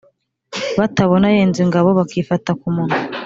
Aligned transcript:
batabona 0.79 1.27
yenze 1.35 1.59
ingabo 1.65 1.89
bakifata 1.99 2.51
ku 2.59 2.67
munwa. 2.75 2.95